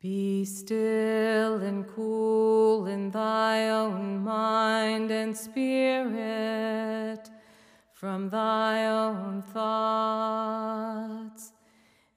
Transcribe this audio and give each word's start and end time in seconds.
Be 0.00 0.46
still 0.46 1.60
and 1.60 1.86
cool 1.86 2.86
in 2.86 3.10
thy 3.10 3.68
own 3.68 4.24
mind 4.24 5.10
and 5.10 5.36
spirit 5.36 7.28
from 7.92 8.30
thy 8.30 8.86
own 8.86 9.42
thoughts, 9.42 10.72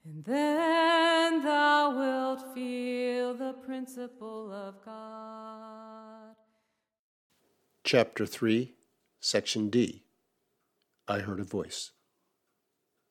and 0.02 0.24
then 0.24 1.42
thou 1.42 1.94
wilt 1.94 2.54
feel 2.54 3.34
the 3.34 3.52
principle 3.52 4.50
of 4.50 4.82
God. 4.82 6.36
Chapter 7.84 8.24
3, 8.24 8.72
Section 9.20 9.68
D 9.68 10.04
I 11.06 11.18
Heard 11.18 11.40
a 11.40 11.44
Voice. 11.44 11.90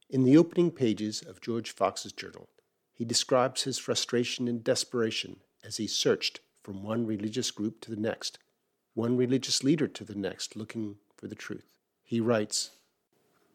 In 0.09 0.23
the 0.23 0.35
opening 0.35 0.71
pages 0.71 1.21
of 1.21 1.41
George 1.41 1.69
Fox's 1.69 2.11
journal, 2.11 2.49
he 2.93 3.05
describes 3.05 3.63
his 3.63 3.79
frustration 3.79 4.47
and 4.47 4.63
desperation 4.63 5.37
as 5.63 5.77
he 5.77 5.87
searched 5.87 6.39
from 6.61 6.83
one 6.83 7.05
religious 7.05 7.49
group 7.51 7.81
to 7.81 7.89
the 7.89 7.99
next, 7.99 8.37
one 8.93 9.17
religious 9.17 9.63
leader 9.63 9.87
to 9.87 10.03
the 10.03 10.15
next, 10.15 10.55
looking 10.55 10.97
for 11.17 11.27
the 11.27 11.35
truth. 11.35 11.75
He 12.03 12.19
writes, 12.19 12.71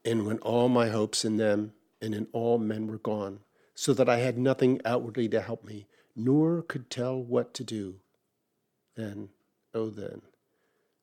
And 0.04 0.26
when 0.26 0.38
all 0.38 0.68
my 0.68 0.88
hopes 0.88 1.24
in 1.24 1.36
them 1.36 1.72
and 2.02 2.14
in 2.14 2.26
all 2.32 2.58
men 2.58 2.88
were 2.88 2.98
gone, 2.98 3.40
so 3.74 3.94
that 3.94 4.08
I 4.08 4.18
had 4.18 4.36
nothing 4.36 4.80
outwardly 4.84 5.28
to 5.28 5.40
help 5.40 5.64
me, 5.64 5.86
nor 6.16 6.62
could 6.62 6.90
tell 6.90 7.22
what 7.22 7.54
to 7.54 7.64
do, 7.64 8.00
then, 8.96 9.28
oh 9.72 9.88
then, 9.88 10.22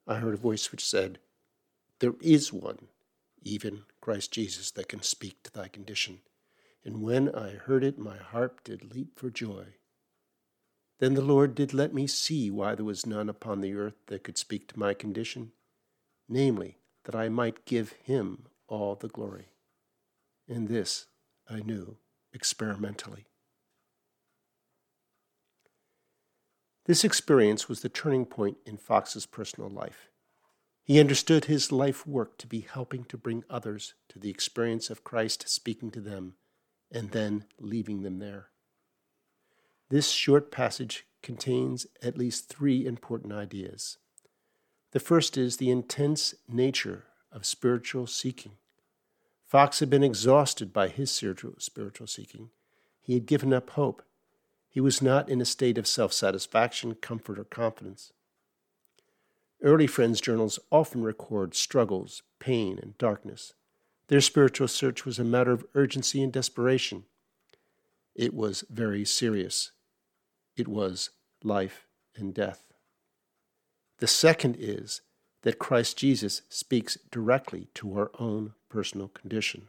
I 0.06 0.16
heard 0.16 0.34
a 0.34 0.38
voice 0.38 0.72
which 0.72 0.86
said, 0.86 1.20
There 2.00 2.16
is 2.22 2.52
one, 2.52 2.90
even 3.42 3.84
Christ 4.02 4.34
Jesus, 4.34 4.72
that 4.72 4.90
can 4.90 5.02
speak 5.02 5.42
to 5.44 5.54
thy 5.54 5.70
condition 5.70 6.20
and 6.86 7.02
when 7.02 7.34
I 7.34 7.56
heard 7.56 7.84
it, 7.84 7.98
my 7.98 8.18
heart 8.18 8.64
did 8.64 8.94
leap 8.94 9.18
for 9.18 9.32
joy. 9.32 9.66
Then 11.00 11.16
the 11.16 11.22
Lord 11.22 11.56
did 11.56 11.74
let 11.74 11.94
me 11.94 12.06
see 12.06 12.52
why 12.52 12.76
there 12.76 12.86
was 12.86 13.08
none 13.08 13.28
upon 13.28 13.60
the 13.60 13.74
earth 13.74 13.96
that 14.06 14.24
could 14.24 14.38
speak 14.38 14.68
to 14.68 14.80
my 14.80 14.94
condition, 14.94 15.52
namely, 16.30 16.78
that 17.06 17.16
I 17.16 17.28
might 17.28 17.66
give 17.66 17.94
him 18.04 18.46
all 18.68 18.96
the 18.96 19.08
glory. 19.08 19.48
And 20.48 20.68
this 20.68 21.08
I 21.50 21.62
knew 21.62 21.98
experimentally. 22.34 23.26
This 26.86 27.04
experience 27.04 27.68
was 27.68 27.82
the 27.82 27.90
turning 27.90 28.28
point 28.28 28.58
in 28.64 28.78
Fox's 28.78 29.26
personal 29.26 29.72
life. 29.72 30.08
He 30.84 31.00
understood 31.00 31.46
his 31.46 31.72
life 31.72 32.06
work 32.06 32.38
to 32.38 32.46
be 32.46 32.60
helping 32.60 33.06
to 33.06 33.18
bring 33.18 33.44
others 33.50 33.96
to 34.10 34.20
the 34.20 34.30
experience 34.30 34.92
of 34.92 35.04
Christ 35.04 35.50
speaking 35.50 35.90
to 35.90 36.00
them 36.00 36.36
and 36.92 37.12
then 37.12 37.46
leaving 37.60 38.02
them 38.04 38.20
there. 38.20 38.48
This 39.90 40.10
short 40.10 40.52
passage 40.52 41.06
contains 41.22 41.88
at 42.02 42.18
least 42.18 42.50
three 42.50 42.86
important 42.86 43.34
ideas. 43.34 43.98
The 44.92 45.00
first 45.00 45.38
is 45.38 45.58
the 45.58 45.70
intense 45.70 46.36
nature 46.48 47.06
of 47.32 47.46
spiritual 47.46 48.08
seeking. 48.08 48.54
Fox 49.46 49.80
had 49.80 49.90
been 49.90 50.04
exhausted 50.04 50.74
by 50.74 50.88
his 50.88 51.12
spiritual 51.12 52.08
seeking. 52.08 52.50
He 53.02 53.14
had 53.14 53.26
given 53.26 53.54
up 53.54 53.72
hope. 53.72 54.04
He 54.70 54.82
was 54.82 55.02
not 55.02 55.30
in 55.30 55.40
a 55.40 55.46
state 55.46 55.78
of 55.78 55.88
self 55.88 56.12
satisfaction, 56.12 56.96
comfort, 56.96 57.40
or 57.40 57.44
confidence. 57.44 58.12
Early 59.62 59.88
Friends 59.88 60.20
journals 60.20 60.60
often 60.72 61.04
record 61.04 61.56
struggles, 61.56 62.24
pain, 62.40 62.80
and 62.82 62.98
darkness. 62.98 63.54
Their 64.08 64.22
spiritual 64.22 64.68
search 64.68 65.06
was 65.06 65.18
a 65.18 65.24
matter 65.24 65.52
of 65.52 65.66
urgency 65.74 66.22
and 66.22 66.32
desperation. 66.32 67.06
It 68.14 68.34
was 68.34 68.64
very 68.70 69.04
serious. 69.04 69.72
It 70.56 70.68
was 70.68 71.10
life 71.44 71.88
and 72.16 72.34
death. 72.34 72.62
The 73.98 74.08
second 74.08 74.58
is 74.60 75.02
that 75.42 75.60
Christ 75.60 75.98
Jesus 75.98 76.42
speaks 76.50 76.98
directly 77.12 77.68
to 77.76 77.98
our 77.98 78.12
own 78.20 78.54
personal 78.70 79.08
condition. 79.08 79.68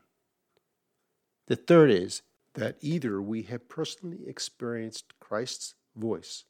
The 1.47 1.57
third 1.57 1.91
is 1.91 2.23
that 2.55 2.77
either 2.81 3.21
we 3.21 3.43
have 3.43 3.69
personally 3.69 4.21
experienced 4.27 5.19
Christ's 5.21 5.75
voice 5.95 6.45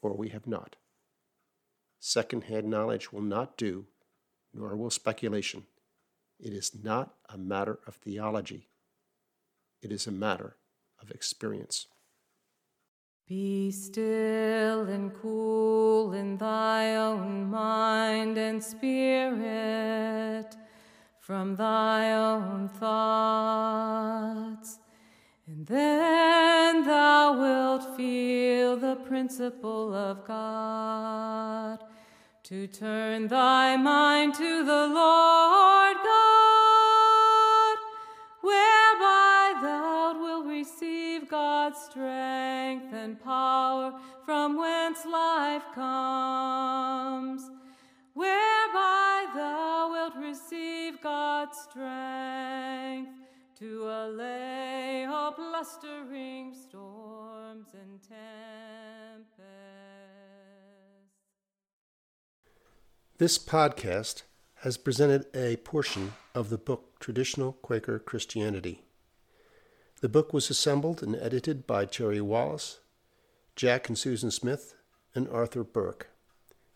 or 0.00 0.14
we 0.14 0.30
have 0.30 0.46
not. 0.46 0.76
Second 2.00 2.44
hand 2.44 2.68
knowledge 2.68 3.12
will 3.12 3.22
not 3.22 3.56
do, 3.56 3.86
nor 4.52 4.76
will 4.76 4.90
speculation. 4.90 5.64
It 6.42 6.52
is 6.52 6.72
not 6.82 7.14
a 7.28 7.38
matter 7.38 7.78
of 7.86 7.94
theology, 7.94 8.68
it 9.80 9.92
is 9.92 10.08
a 10.08 10.10
matter 10.10 10.56
of 11.00 11.12
experience. 11.12 11.86
Be 13.28 13.70
still 13.70 14.88
and 14.88 15.14
cool 15.14 16.12
in 16.12 16.38
thy 16.38 16.96
own 16.96 17.48
mind 17.48 18.36
and 18.38 18.60
spirit 18.60 20.56
from 21.20 21.54
thy 21.54 22.12
own 22.12 22.68
thoughts, 22.68 24.00
and 25.46 25.64
then 25.64 26.82
thou 26.82 27.38
wilt 27.38 27.96
feel 27.96 28.76
the 28.76 28.96
principle 28.96 29.94
of 29.94 30.26
God 30.26 31.78
to 32.42 32.66
turn 32.66 33.28
thy 33.28 33.76
mind 33.76 34.34
to 34.34 34.64
the 34.64 34.88
Lord 34.88 35.81
God's 41.62 41.80
strength 41.82 42.92
and 42.92 43.22
power 43.22 43.92
from 44.24 44.56
whence 44.56 45.06
life 45.06 45.62
comes, 45.76 47.48
whereby 48.14 49.26
thou 49.32 49.92
wilt 49.92 50.16
receive 50.16 51.00
God's 51.00 51.56
strength 51.56 53.12
to 53.60 53.84
allay 53.84 55.06
all 55.08 55.30
blustering 55.36 56.52
storms 56.52 57.68
and 57.80 58.00
tempests. 58.02 59.38
This 63.18 63.38
podcast 63.38 64.22
has 64.62 64.76
presented 64.76 65.26
a 65.32 65.58
portion 65.58 66.14
of 66.34 66.50
the 66.50 66.58
book 66.58 66.98
Traditional 66.98 67.52
Quaker 67.52 68.00
Christianity. 68.00 68.82
The 70.02 70.08
book 70.08 70.32
was 70.32 70.50
assembled 70.50 71.00
and 71.00 71.14
edited 71.14 71.64
by 71.64 71.84
Terry 71.84 72.20
Wallace, 72.20 72.80
Jack 73.54 73.88
and 73.88 73.96
Susan 73.96 74.32
Smith, 74.32 74.74
and 75.14 75.28
Arthur 75.28 75.62
Berk. 75.62 76.08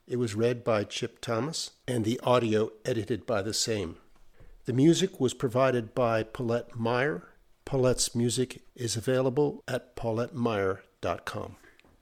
It 0.06 0.20
was 0.20 0.36
read 0.36 0.62
by 0.62 0.84
Chip 0.84 1.20
Thomas, 1.20 1.72
and 1.88 2.04
the 2.04 2.20
audio 2.22 2.70
edited 2.84 3.26
by 3.26 3.42
the 3.42 3.52
same. 3.52 3.96
The 4.66 4.72
music 4.72 5.18
was 5.18 5.34
provided 5.34 5.92
by 5.92 6.22
Paulette 6.22 6.76
Meyer. 6.76 7.26
Paulette's 7.64 8.14
music 8.14 8.62
is 8.76 8.96
available 8.96 9.64
at 9.66 9.96
paulettemeyer.com. 9.96 11.56